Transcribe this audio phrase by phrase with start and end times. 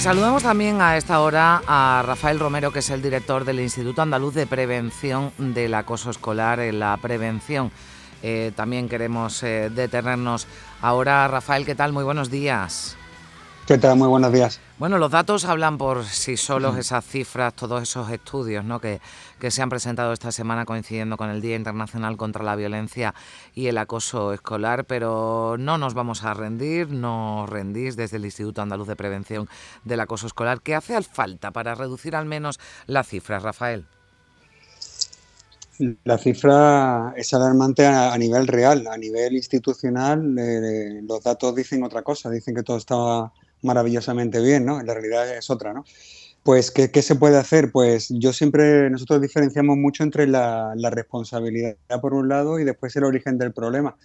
[0.00, 4.34] Saludamos también a esta hora a Rafael Romero, que es el director del Instituto Andaluz
[4.34, 7.70] de Prevención del Acoso Escolar en la Prevención.
[8.22, 10.48] Eh, también queremos eh, detenernos
[10.82, 11.28] ahora.
[11.28, 11.92] Rafael, ¿qué tal?
[11.92, 12.96] Muy buenos días.
[13.66, 13.96] ¿Qué tal?
[13.96, 14.60] Muy buenos días.
[14.78, 18.80] Bueno, los datos hablan por sí solos, esas cifras, todos esos estudios ¿no?
[18.80, 19.00] que,
[19.40, 23.12] que, se han presentado esta semana coincidiendo con el Día Internacional contra la Violencia
[23.56, 28.62] y el Acoso Escolar, pero no nos vamos a rendir, no rendís desde el Instituto
[28.62, 29.48] Andaluz de Prevención
[29.82, 30.60] del Acoso Escolar.
[30.60, 33.84] ¿Qué hace falta para reducir al menos las cifras, Rafael?
[36.04, 40.38] La cifra es alarmante a, nivel real, a nivel institucional.
[40.38, 44.82] Eh, los datos dicen otra cosa, dicen que todo estaba maravillosamente bien, ¿no?
[44.82, 45.84] La realidad es otra, ¿no?
[46.46, 47.72] Pues, ¿qué, ¿qué, se puede hacer?
[47.72, 53.02] Pues yo siempre, nosotros diferenciamos mucho entre la, responsabilidad por un lado y después el
[53.02, 53.96] origen del problema.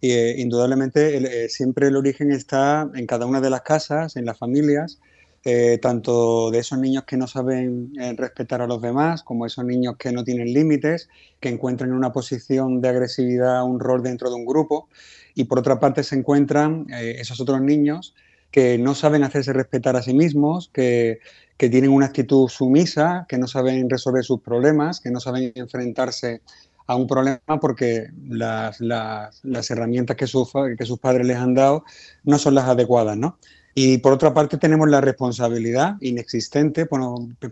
[0.00, 4.24] Y eh, indudablemente eh, siempre el origen está en cada una de las casas, en
[4.24, 5.00] las familias,
[5.44, 9.96] eh, tanto de esos niños que no saben respetar a los demás, como esos niños
[9.98, 14.36] que no tienen límites, que encuentran en una posición de agresividad un rol dentro de
[14.36, 14.88] un grupo.
[15.34, 18.14] Y por otra parte se encuentran esos otros niños
[18.52, 21.18] que no saben hacerse respetar a sí mismos, que,
[21.56, 26.42] tienen una actitud sumisa, que no saben resolver sus problemas, que no saben enfrentarse
[26.88, 28.80] a un problema porque las,
[29.70, 30.26] herramientas que,
[30.76, 31.84] que sus padres les han dado
[32.24, 33.38] no son las adecuadas, ¿no?
[33.76, 36.88] Y por otra parte tenemos la responsabilidad inexistente,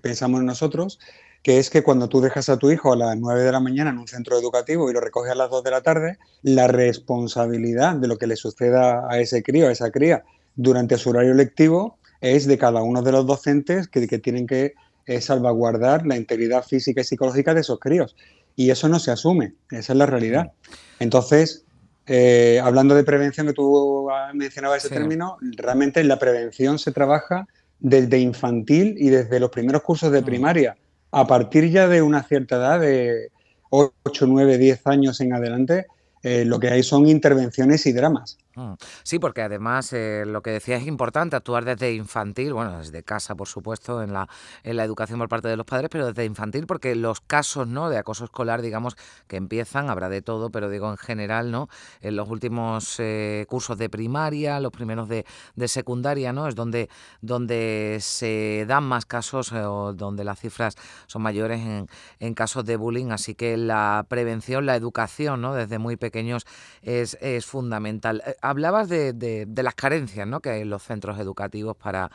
[0.03, 0.99] pensamos nosotros,
[1.45, 3.91] que es que cuando tú dejas a tu hijo a las 9 de la mañana
[3.91, 7.95] en un centro educativo y lo recoges a las 2 de la tarde, la responsabilidad
[7.95, 10.25] de lo que le suceda a ese crío, a esa cría,
[10.63, 14.75] durante su horario lectivo es de cada uno de los docentes que, tienen que
[15.07, 18.15] eh, salvaguardar la integridad física y psicológica de esos críos.
[18.57, 20.53] Y eso no se asume, esa es la realidad.
[20.99, 21.65] Entonces,
[22.07, 27.47] eh, hablando de prevención, que tú mencionabas ese término, realmente la prevención se trabaja
[27.79, 30.25] desde infantil y desde los primeros cursos de mm.
[30.25, 30.77] primaria.
[31.13, 33.31] A partir ya de una cierta edad, de
[33.71, 35.87] 8, 9, 10 años en adelante,
[36.23, 38.37] eh, lo que hay son intervenciones y dramas.
[38.61, 38.75] Mm.
[39.05, 43.35] Sí, porque además eh, lo que decía es importante actuar desde infantil, bueno, desde casa,
[43.35, 44.29] por supuesto, en la,
[44.65, 47.89] en la educación por parte de los padres, pero desde infantil, porque los casos ¿no?
[47.89, 48.97] de acoso escolar, digamos,
[49.29, 51.69] que empiezan, habrá de todo, pero digo en general, ¿no?
[52.03, 56.47] En los últimos eh, cursos de primaria, los primeros de, de, secundaria, ¿no?
[56.47, 56.91] Es donde,
[57.23, 61.89] donde se dan más casos o donde las cifras son mayores en,
[62.19, 65.55] en casos de bullying, así que la prevención, la educación, ¿no?
[65.55, 66.47] Desde muy pequeños
[66.83, 70.41] es, es fundamental hablabas de, las carencias ¿no?
[70.41, 72.11] que hay en los centros educativos para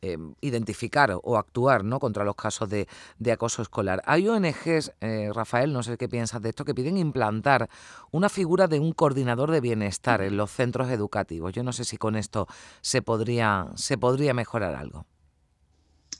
[0.00, 1.98] eh, identificar o actuar ¿no?
[1.98, 2.86] contra los casos de,
[3.32, 4.02] acoso escolar.
[4.04, 7.68] Hay ONGs, eh, Rafael, no sé qué piensas de esto, que piden implantar
[8.10, 11.52] una figura de un coordinador de bienestar en los centros educativos.
[11.52, 12.46] Yo no sé si con esto
[12.80, 15.06] se podría, se podría mejorar algo.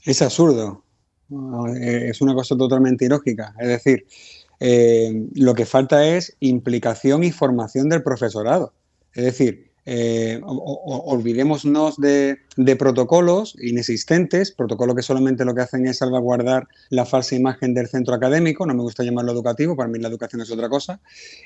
[0.03, 0.83] Es absurdo.
[1.79, 3.53] Es una cosa totalmente ilógica.
[3.59, 4.07] Es decir,
[4.59, 8.73] eh, lo que falta es implicación y formación del profesorado.
[9.13, 12.37] Es decir, eh, olvidémonos de,
[12.77, 18.13] protocolos inexistentes, protocolos que solamente lo que hacen es salvaguardar la falsa imagen del centro
[18.13, 20.99] académico, no me gusta llamarlo educativo, para mí la educación es otra cosa,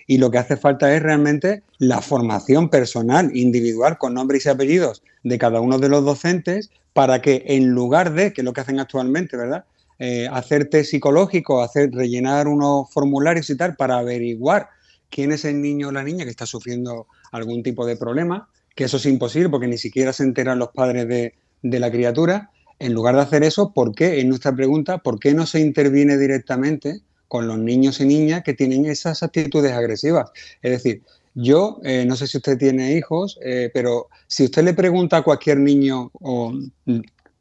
[0.07, 5.03] y lo que hace falta es realmente la formación personal, individual, con nombres y apellidos
[5.23, 8.59] de cada uno de los docentes, para que en lugar de, que es lo que
[8.59, 9.63] hacen actualmente, ¿verdad?
[9.99, 14.67] Eh, hacer test psicológico, hacer, rellenar unos formularios y tal, para averiguar
[15.09, 18.85] quién es el niño o la niña que está sufriendo algún tipo de problema, que
[18.85, 21.33] eso es imposible porque ni siquiera se enteran los padres de,
[21.79, 22.51] la criatura.
[22.79, 24.19] En lugar de hacer eso, ¿por qué?
[24.19, 28.53] En nuestra pregunta, ¿por qué no se interviene directamente con los niños y niñas que
[28.53, 30.31] tienen esas actitudes agresivas?
[30.61, 31.01] Es decir,
[31.33, 35.21] yo eh, no sé si usted tiene hijos, eh, pero si usted le pregunta a
[35.23, 36.53] cualquier niño o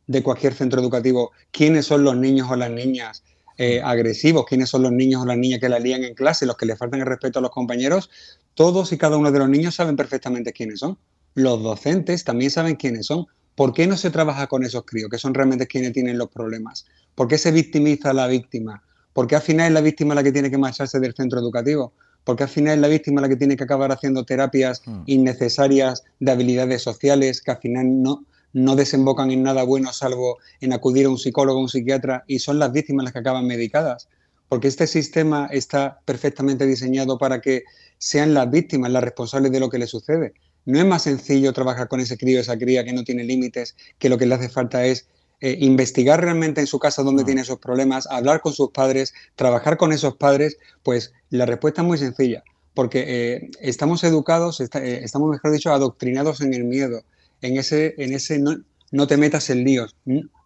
[0.06, 3.22] de cualquier centro educativo quiénes son los niños o las niñas
[3.62, 6.56] eh, agresivos, quiénes son los niños o las niñas que la lían en clase, los
[6.56, 8.10] que le faltan el respeto a los compañeros,
[8.54, 10.98] todos y cada uno de los niños saben perfectamente quiénes son.
[11.34, 13.26] Los docentes también saben quiénes son.
[13.54, 16.86] ¿Por qué no se trabaja con esos críos, que son realmente quienes tienen los problemas?
[17.14, 18.82] ¿Por qué se victimiza a la víctima?
[19.12, 21.92] ¿Por qué al final es la víctima la que tiene que marcharse del centro educativo?
[22.24, 25.02] porque al final es la víctima la que tiene que acabar haciendo terapias hmm.
[25.06, 30.72] innecesarias de habilidades sociales que al final no, no desembocan en nada bueno salvo en
[30.72, 34.08] acudir a un psicólogo o un psiquiatra y son las víctimas las que acaban medicadas.
[34.48, 37.64] Porque este sistema está perfectamente diseñado para que
[37.98, 40.34] sean las víctimas las responsables de lo que le sucede.
[40.64, 44.08] No es más sencillo trabajar con ese crío, esa cría que no tiene límites, que
[44.08, 45.06] lo que le hace falta es
[45.40, 47.26] eh, investigar realmente en su casa dónde mm.
[47.26, 51.88] tiene esos problemas, hablar con sus padres, trabajar con esos padres, pues la respuesta es
[51.88, 52.44] muy sencilla,
[52.74, 54.68] porque eh, estamos educados, eh,
[55.02, 57.02] estamos, mejor dicho, adoctrinados en el miedo,
[57.42, 59.96] en ese, en ese no, te metas en líos,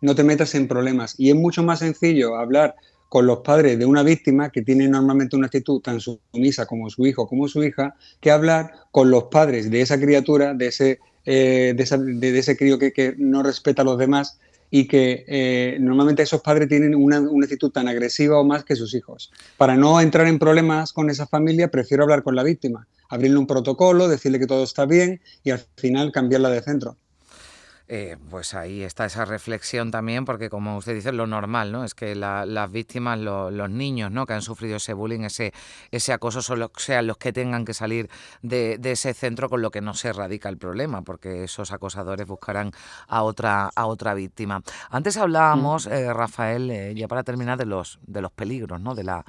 [0.00, 1.14] no te metas en problemas.
[1.18, 2.74] Y es mucho más sencillo hablar
[3.08, 7.06] con los padres de una víctima que tiene normalmente una actitud tan sumisa como su
[7.06, 12.38] hijo como su hija, que hablar con los padres de esa criatura, de ese, de,
[12.38, 14.38] ese crío que, no respeta a los demás
[14.70, 18.94] y que eh, normalmente esos padres tienen una, actitud tan agresiva o más que sus
[18.94, 19.32] hijos.
[19.56, 23.46] Para no entrar en problemas con esa familia, prefiero hablar con la víctima, abrirle un
[23.46, 26.96] protocolo, decirle que todo está bien y al final cambiarla de centro.
[27.88, 31.84] Eh, pues ahí está esa reflexión también, porque como usted dice, lo normal, ¿no?
[31.84, 34.26] Es que las víctimas, los niños, ¿no?
[34.26, 35.52] Que han sufrido ese bullying, ese,
[35.92, 38.10] ese acoso, son sean los que tengan que salir
[38.42, 42.72] de, ese centro, con lo que no se erradica el problema, porque esos acosadores buscarán
[43.06, 44.62] a otra, a otra víctima.
[44.90, 48.96] Antes hablábamos, eh, Rafael, eh, ya para terminar, de los, de los peligros, ¿no?
[48.96, 49.24] De la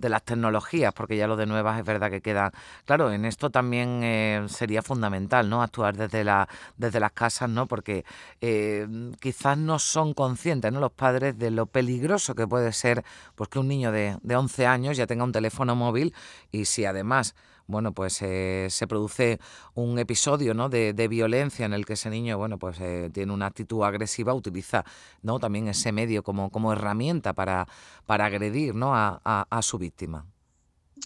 [0.00, 2.52] de las tecnologías, porque ya lo de nuevas es verdad que queda.
[2.86, 5.62] Claro, en esto también eh, sería fundamental, ¿no?
[5.62, 7.66] Actuar desde, la, desde las casas, ¿no?
[7.66, 8.04] Porque
[8.40, 8.86] eh,
[9.20, 10.80] quizás no son conscientes, ¿no?
[10.80, 13.04] Los padres de lo peligroso que puede ser
[13.34, 16.14] pues que un niño de, de 11 años ya tenga un teléfono móvil
[16.50, 17.34] y si además
[17.70, 19.38] bueno, pues eh, se produce
[19.74, 20.68] un episodio ¿no?
[20.68, 24.84] de, violencia en el que ese niño, bueno, pues eh, tiene una actitud agresiva, utiliza
[25.22, 25.38] ¿no?
[25.38, 27.66] también ese medio como, como herramienta para,
[28.06, 28.92] para agredir ¿no?
[28.94, 30.26] a, su víctima.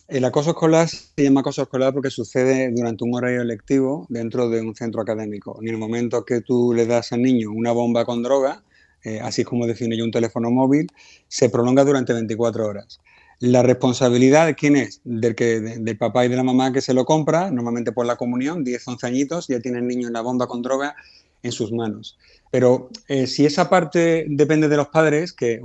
[0.09, 4.61] El acoso escolar se llama acoso escolar porque sucede durante un horario lectivo dentro de
[4.61, 5.59] un centro académico.
[5.63, 8.63] En el momento que tú le das al niño una bomba con droga,
[9.05, 10.89] eh, así como define yo un teléfono móvil,
[11.29, 13.01] se prolonga durante 24 horas.
[13.45, 15.03] La responsabilidad de quién es?
[15.05, 18.17] Del, que, del papá y de la mamá que se lo compra, normalmente por la
[18.17, 20.97] comunión, 10, 11 añitos, ya tiene el niño en la bomba con droga
[21.43, 22.17] en sus manos.
[22.51, 25.61] Pero eh, si esa parte depende de los padres, que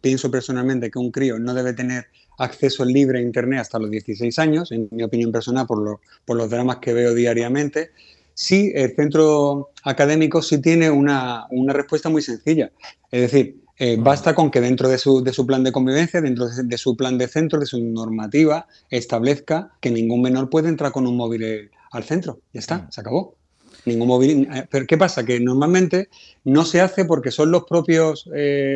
[0.00, 2.06] pienso personalmente que un crío no debe tener
[2.38, 6.48] acceso libre a Internet hasta los 16 años, en mi opinión personal, por, por los
[6.48, 7.90] dramas que veo diariamente,
[8.32, 12.70] sí, el centro académico sí tiene una, una respuesta muy sencilla.
[13.10, 16.48] Es decir, eh, basta con que dentro de su, de su, plan de convivencia, dentro
[16.48, 21.06] de, su plan de centro, de su normativa, establezca que ningún menor puede entrar con
[21.06, 22.40] un móvil eh, al centro.
[22.52, 23.36] Ya está, se acabó.
[23.84, 24.48] Ningún móvil.
[24.52, 25.24] Eh, pero ¿qué pasa?
[25.24, 26.08] Que normalmente
[26.44, 28.28] no se hace porque son los propios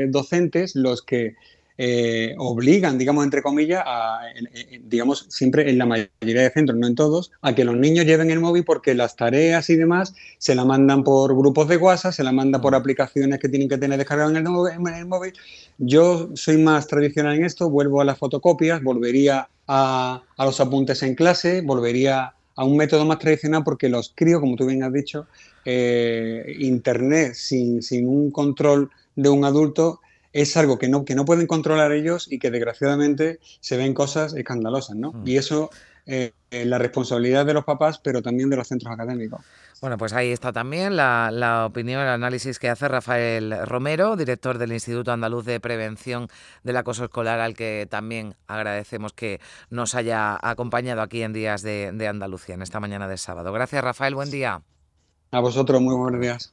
[0.09, 1.35] docentes los que
[1.85, 4.21] eh, obligan, digamos, entre comillas, a,
[4.85, 8.31] digamos, siempre en la mayoría de centros, no en todos, a que los niños lleven
[8.31, 12.23] el móvil porque las tareas y demás se la mandan por grupos de WhatsApp, se
[12.23, 15.33] la manda por aplicaciones que tienen que tener descargado en el, móvil.
[15.77, 21.17] Yo soy más tradicional en esto, vuelvo a las fotocopias, volvería a, los apuntes en
[21.17, 25.27] clase, volvería a un método más tradicional porque los críos, como tú bien has dicho,
[25.65, 29.99] eh, Internet sin, sin un control de un adulto
[30.33, 34.35] es algo que no, que no pueden controlar ellos y que desgraciadamente se ven cosas
[34.35, 35.13] escandalosas, ¿no?
[35.13, 35.29] Mm.
[35.29, 35.71] Y eso
[36.07, 39.41] eh, es la responsabilidad de los papás, pero también de los centros académicos.
[39.81, 44.59] Bueno, pues ahí está también la, la, opinión, el análisis que hace Rafael Romero, director
[44.59, 46.29] del Instituto Andaluz de Prevención
[46.63, 51.91] del Acoso Escolar, al que también agradecemos que nos haya acompañado aquí en Días de,
[51.93, 53.53] de Andalucía, en esta mañana de sábado.
[53.53, 54.63] Gracias, Rafael, buen día.
[55.33, 56.53] A vosotros, muy buenos días.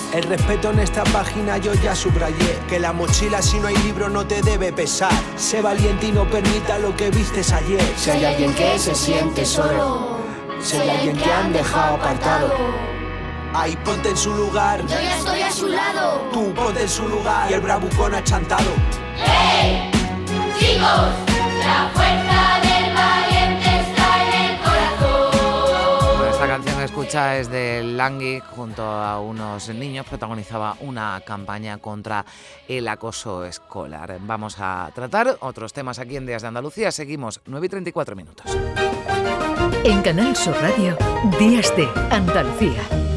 [0.13, 4.09] El respeto en esta página yo ya subrayé que la mochila si no hay libro
[4.09, 5.13] no te debe pesar.
[5.37, 7.81] Sé valiente y no permita lo que vistes ayer.
[7.95, 10.17] Si hay alguien que se siente solo,
[10.61, 12.53] si hay alguien que han dejado apartado.
[13.53, 14.81] Ahí ponte en su lugar.
[14.81, 16.27] Yo ya estoy a su lado.
[16.33, 17.49] Tú ponte en su lugar.
[17.49, 18.69] Y el bravucón achantado.
[19.15, 19.91] ¡Hey!
[20.59, 21.09] Chicos,
[21.59, 22.60] la fuerza
[27.11, 32.25] marcha es de Langui, junto a unos niños, protagonizaba una campaña contra
[32.69, 34.17] el acoso escolar.
[34.21, 36.89] Vamos a tratar otros temas aquí en Días de Andalucía.
[36.89, 38.57] Seguimos 9 y 34 minutos.
[39.83, 40.95] En Canal Sur Radio,
[41.37, 43.10] Días de Andalucía.